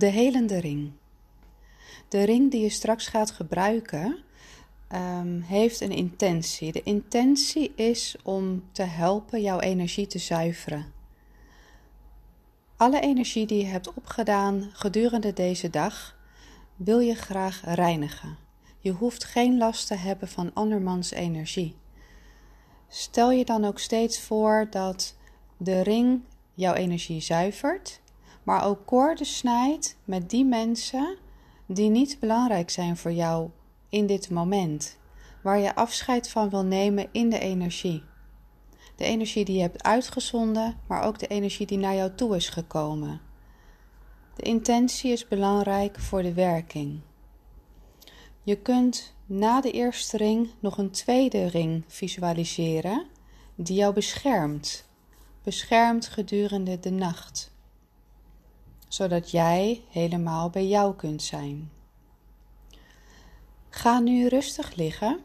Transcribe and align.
De 0.00 0.06
helende 0.06 0.60
ring. 0.60 0.92
De 2.08 2.22
ring 2.22 2.50
die 2.50 2.60
je 2.60 2.68
straks 2.68 3.06
gaat 3.06 3.30
gebruiken 3.30 4.18
um, 4.92 5.40
heeft 5.40 5.80
een 5.80 5.90
intentie. 5.90 6.72
De 6.72 6.82
intentie 6.82 7.74
is 7.74 8.16
om 8.22 8.64
te 8.72 8.82
helpen 8.82 9.40
jouw 9.40 9.58
energie 9.58 10.06
te 10.06 10.18
zuiveren. 10.18 10.92
Alle 12.76 13.00
energie 13.00 13.46
die 13.46 13.58
je 13.58 13.66
hebt 13.70 13.94
opgedaan 13.94 14.70
gedurende 14.72 15.32
deze 15.32 15.70
dag 15.70 16.16
wil 16.76 16.98
je 16.98 17.14
graag 17.14 17.60
reinigen. 17.64 18.36
Je 18.78 18.92
hoeft 18.92 19.24
geen 19.24 19.58
last 19.58 19.86
te 19.86 19.94
hebben 19.94 20.28
van 20.28 20.50
andermans 20.54 21.10
energie. 21.10 21.76
Stel 22.88 23.30
je 23.30 23.44
dan 23.44 23.64
ook 23.64 23.78
steeds 23.78 24.20
voor 24.20 24.66
dat 24.70 25.16
de 25.56 25.80
ring 25.80 26.20
jouw 26.54 26.74
energie 26.74 27.20
zuivert, 27.20 27.99
maar 28.42 28.64
ook 28.64 28.86
koorden 28.86 29.26
snijdt 29.26 29.96
met 30.04 30.30
die 30.30 30.44
mensen 30.44 31.16
die 31.66 31.90
niet 31.90 32.16
belangrijk 32.20 32.70
zijn 32.70 32.96
voor 32.96 33.12
jou 33.12 33.50
in 33.88 34.06
dit 34.06 34.30
moment, 34.30 34.98
waar 35.42 35.58
je 35.58 35.74
afscheid 35.74 36.28
van 36.28 36.50
wil 36.50 36.64
nemen 36.64 37.08
in 37.12 37.30
de 37.30 37.38
energie. 37.38 38.02
De 38.96 39.04
energie 39.04 39.44
die 39.44 39.54
je 39.54 39.62
hebt 39.62 39.82
uitgezonden, 39.82 40.76
maar 40.86 41.02
ook 41.02 41.18
de 41.18 41.26
energie 41.26 41.66
die 41.66 41.78
naar 41.78 41.94
jou 41.94 42.14
toe 42.14 42.36
is 42.36 42.48
gekomen. 42.48 43.20
De 44.34 44.42
intentie 44.42 45.12
is 45.12 45.28
belangrijk 45.28 45.98
voor 45.98 46.22
de 46.22 46.34
werking. 46.34 47.00
Je 48.42 48.56
kunt 48.56 49.14
na 49.26 49.60
de 49.60 49.70
eerste 49.70 50.16
ring 50.16 50.50
nog 50.60 50.78
een 50.78 50.90
tweede 50.90 51.46
ring 51.46 51.84
visualiseren 51.86 53.06
die 53.54 53.76
jou 53.76 53.94
beschermt, 53.94 54.88
beschermt 55.42 56.06
gedurende 56.06 56.80
de 56.80 56.90
nacht, 56.90 57.52
zodat 58.90 59.30
jij 59.30 59.84
helemaal 59.88 60.50
bij 60.50 60.66
jou 60.66 60.94
kunt 60.94 61.22
zijn. 61.22 61.70
Ga 63.68 63.98
nu 63.98 64.26
rustig 64.26 64.74
liggen 64.74 65.24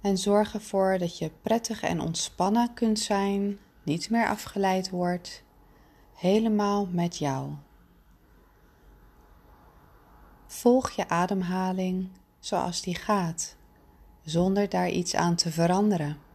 en 0.00 0.18
zorg 0.18 0.54
ervoor 0.54 0.98
dat 0.98 1.18
je 1.18 1.30
prettig 1.42 1.82
en 1.82 2.00
ontspannen 2.00 2.74
kunt 2.74 2.98
zijn, 2.98 3.58
niet 3.82 4.10
meer 4.10 4.28
afgeleid 4.28 4.90
wordt, 4.90 5.42
helemaal 6.14 6.86
met 6.86 7.16
jou. 7.16 7.50
Volg 10.46 10.90
je 10.90 11.08
ademhaling 11.08 12.08
zoals 12.38 12.82
die 12.82 12.94
gaat, 12.94 13.56
zonder 14.22 14.68
daar 14.68 14.90
iets 14.90 15.14
aan 15.14 15.34
te 15.34 15.50
veranderen. 15.50 16.27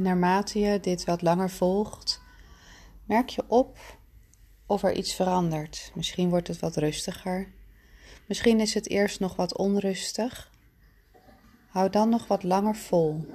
Naarmate 0.00 0.58
je 0.58 0.80
dit 0.80 1.04
wat 1.04 1.22
langer 1.22 1.50
volgt, 1.50 2.22
merk 3.04 3.28
je 3.28 3.44
op 3.46 3.78
of 4.66 4.82
er 4.82 4.92
iets 4.92 5.14
verandert. 5.14 5.90
Misschien 5.94 6.28
wordt 6.28 6.48
het 6.48 6.58
wat 6.58 6.76
rustiger. 6.76 7.52
Misschien 8.26 8.60
is 8.60 8.74
het 8.74 8.88
eerst 8.88 9.20
nog 9.20 9.36
wat 9.36 9.56
onrustig. 9.58 10.50
Hou 11.66 11.90
dan 11.90 12.08
nog 12.08 12.26
wat 12.26 12.42
langer 12.42 12.76
vol. 12.76 13.26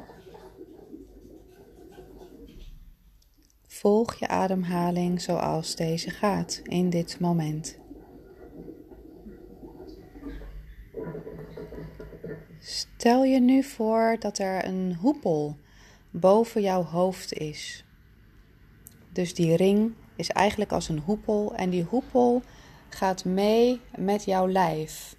Volg 3.68 4.16
je 4.16 4.28
ademhaling 4.28 5.22
zoals 5.22 5.76
deze 5.76 6.10
gaat 6.10 6.62
in 6.64 6.90
dit 6.90 7.20
moment. 7.20 7.78
Stel 12.60 13.24
je 13.24 13.40
nu 13.40 13.64
voor 13.64 14.16
dat 14.20 14.38
er 14.38 14.66
een 14.66 14.96
hoepel 14.96 15.58
boven 16.20 16.62
jouw 16.62 16.84
hoofd 16.84 17.34
is. 17.34 17.86
Dus 19.12 19.34
die 19.34 19.56
ring 19.56 19.94
is 20.16 20.30
eigenlijk 20.30 20.72
als 20.72 20.90
een 20.90 21.00
hoepel 21.00 21.56
en 21.56 21.70
die 21.70 21.84
hoepel 21.84 22.42
gaat 22.90 23.26
mee 23.26 23.82
met 23.98 24.26
jouw 24.26 24.48
lijf. 24.48 25.16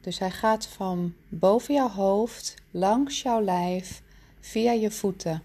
Dus 0.00 0.18
hij 0.18 0.30
gaat 0.30 0.66
van 0.66 1.14
boven 1.28 1.74
jouw 1.74 1.88
hoofd, 1.88 2.54
langs 2.70 3.22
jouw 3.22 3.40
lijf, 3.40 4.02
via 4.40 4.72
je 4.72 4.90
voeten. 4.90 5.42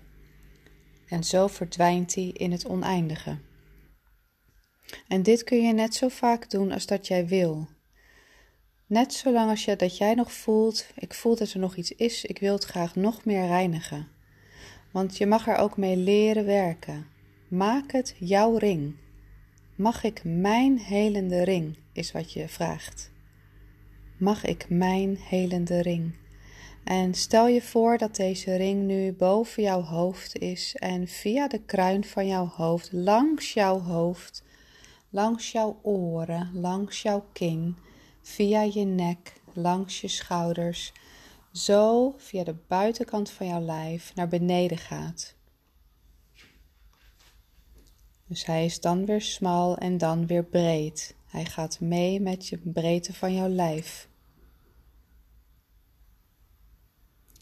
En 1.08 1.24
zo 1.24 1.48
verdwijnt 1.48 2.16
hij 2.16 2.28
in 2.28 2.52
het 2.52 2.66
oneindige. 2.66 3.38
En 5.08 5.24
dit 5.24 5.44
kun 5.44 5.62
je 5.62 5.74
net 5.74 5.96
zo 5.96 6.08
vaak 6.08 6.50
doen 6.50 6.72
als 6.72 6.86
dat 6.86 7.08
jij 7.08 7.28
wil. 7.28 7.68
Net 8.86 9.14
zolang 9.14 9.50
als 9.50 9.66
je, 9.66 9.76
dat 9.76 9.98
jij 9.98 10.14
nog 10.14 10.34
voelt, 10.34 10.88
ik 10.96 11.14
voel 11.14 11.36
dat 11.36 11.52
er 11.52 11.60
nog 11.60 11.76
iets 11.76 11.92
is, 11.92 12.26
ik 12.26 12.40
wil 12.40 12.54
het 12.54 12.64
graag 12.64 12.96
nog 12.96 13.26
meer 13.26 13.46
reinigen. 13.48 14.13
Want 14.94 15.18
je 15.18 15.26
mag 15.26 15.48
er 15.48 15.56
ook 15.56 15.78
mee 15.78 15.98
leren 15.98 16.46
werken. 16.46 17.08
Maak 17.48 17.92
het 17.92 18.16
jouw 18.20 18.58
ring. 18.58 18.96
Mag 19.76 20.04
ik 20.04 20.22
mijn 20.24 20.80
helende 20.80 21.44
ring, 21.44 21.78
is 21.94 22.12
wat 22.12 22.34
je 22.34 22.48
vraagt. 22.48 23.12
Mag 24.18 24.46
ik 24.46 24.66
mijn 24.70 25.18
helende 25.20 25.82
ring? 25.82 26.16
En 26.84 27.14
stel 27.14 27.48
je 27.48 27.62
voor 27.62 27.98
dat 27.98 28.16
deze 28.16 28.56
ring 28.56 28.84
nu 28.84 29.14
boven 29.14 29.64
jouw 29.64 29.82
hoofd 29.82 30.38
is 30.40 30.76
en 30.76 31.08
via 31.08 31.48
de 31.48 31.60
kruin 31.66 32.04
van 32.04 32.28
jouw 32.28 32.48
hoofd, 32.48 32.92
langs 32.92 33.54
jouw 33.54 33.80
hoofd, 33.80 34.44
langs 35.10 35.52
jouw 35.52 35.80
oren, 35.82 36.50
langs 36.54 37.02
jouw 37.02 37.26
kin, 37.34 37.76
via 38.22 38.62
je 38.62 38.86
nek, 38.86 39.34
langs 39.54 40.02
je 40.02 40.08
schouders, 40.08 40.94
zo 41.54 42.14
via 42.18 42.44
de 42.44 42.56
buitenkant 42.68 43.30
van 43.30 43.48
jouw 43.48 43.62
lijf 43.62 44.16
naar 44.16 44.28
beneden 44.28 44.78
gaat. 44.78 45.36
Dus 48.28 48.46
hij 48.46 48.66
is 48.66 48.80
dan 48.80 49.06
weer 49.06 49.22
smal 49.22 49.78
en 49.78 49.98
dan 49.98 50.28
weer 50.28 50.44
breed. 50.46 51.16
Hij 51.26 51.46
gaat 51.46 51.80
mee 51.80 52.20
met 52.20 52.48
je 52.48 52.58
breedte 52.58 53.14
van 53.14 53.34
jouw 53.34 53.50
lijf. 53.50 54.10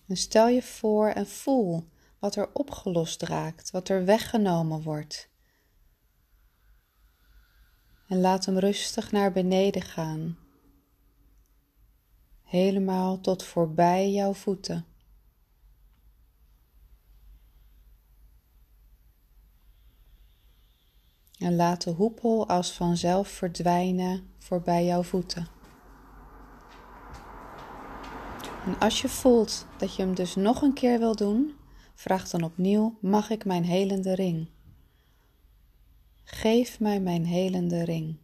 En 0.08 0.18
stel 0.18 0.48
je 0.48 0.62
voor 0.62 1.08
en 1.08 1.28
voel 1.28 1.88
wat 2.20 2.36
er 2.36 2.50
opgelost 2.54 3.22
raakt, 3.22 3.72
wat 3.72 3.90
er 3.90 4.06
weggenomen 4.06 4.82
wordt. 4.82 5.30
En 8.08 8.20
laat 8.20 8.46
hem 8.46 8.58
rustig 8.58 9.12
naar 9.12 9.32
beneden 9.32 9.82
gaan. 9.82 10.38
Helemaal 12.52 13.20
tot 13.20 13.44
voorbij 13.44 14.12
jouw 14.12 14.34
voeten. 14.34 14.86
En 21.38 21.56
laat 21.56 21.84
de 21.84 21.92
hoepel 21.92 22.48
als 22.48 22.72
vanzelf 22.72 23.28
verdwijnen 23.28 24.30
voorbij 24.38 24.86
jouw 24.86 25.04
voeten. 25.04 25.48
En 28.66 28.80
als 28.80 29.02
je 29.02 29.10
voelt 29.10 29.66
dat 29.78 29.96
je 29.96 30.02
hem 30.02 30.16
dus 30.16 30.36
nog 30.36 30.62
een 30.62 30.74
keer 30.74 31.00
wil 31.00 31.16
doen, 31.16 31.56
vraag 31.96 32.30
dan 32.30 32.44
opnieuw: 32.44 32.98
Mag 33.02 33.30
ik 33.30 33.46
mijn 33.46 33.64
helende 33.64 34.16
ring? 34.16 34.50
Geef 36.24 36.80
mij 36.80 37.00
mijn 37.00 37.26
helende 37.26 37.84
ring. 37.84 38.21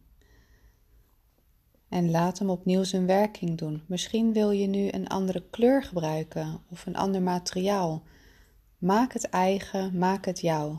En 1.88 2.10
laat 2.10 2.38
hem 2.38 2.50
opnieuw 2.50 2.84
zijn 2.84 3.06
werking 3.06 3.58
doen. 3.58 3.82
Misschien 3.86 4.32
wil 4.32 4.50
je 4.50 4.66
nu 4.66 4.88
een 4.90 5.08
andere 5.08 5.44
kleur 5.50 5.82
gebruiken 5.82 6.62
of 6.70 6.86
een 6.86 6.96
ander 6.96 7.22
materiaal. 7.22 8.02
Maak 8.78 9.12
het 9.12 9.24
eigen, 9.24 9.98
maak 9.98 10.24
het 10.24 10.40
jou. 10.40 10.78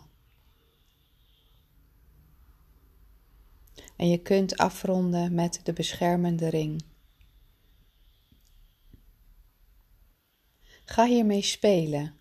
En 3.95 4.09
je 4.09 4.17
kunt 4.17 4.57
afronden 4.57 5.33
met 5.33 5.59
de 5.63 5.73
beschermende 5.73 6.47
ring. 6.49 6.83
Ga 10.85 11.05
hiermee 11.05 11.41
spelen. 11.41 12.13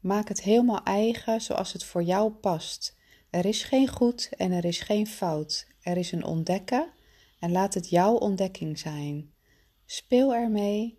Maak 0.00 0.28
het 0.28 0.42
helemaal 0.42 0.82
eigen 0.82 1.40
zoals 1.40 1.72
het 1.72 1.84
voor 1.84 2.02
jou 2.02 2.30
past. 2.30 2.96
Er 3.30 3.44
is 3.44 3.62
geen 3.62 3.88
goed 3.88 4.30
en 4.36 4.52
er 4.52 4.64
is 4.64 4.80
geen 4.80 5.06
fout. 5.06 5.66
Er 5.80 5.96
is 5.96 6.12
een 6.12 6.24
ontdekken 6.24 6.92
en 7.38 7.52
laat 7.52 7.74
het 7.74 7.88
jouw 7.88 8.14
ontdekking 8.14 8.78
zijn. 8.78 9.32
Speel 9.84 10.34
ermee 10.34 10.98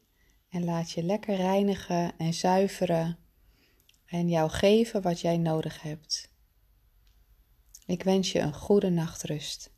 en 0.50 0.64
laat 0.64 0.92
je 0.92 1.04
lekker 1.04 1.36
reinigen 1.36 2.18
en 2.18 2.34
zuiveren 2.34 3.18
en 4.06 4.30
jou 4.30 4.50
geven 4.50 5.02
wat 5.02 5.20
jij 5.20 5.38
nodig 5.38 5.82
hebt. 5.82 6.34
Ik 7.86 8.04
wens 8.04 8.32
je 8.32 8.40
een 8.40 8.54
goede 8.54 8.90
nachtrust. 8.90 9.72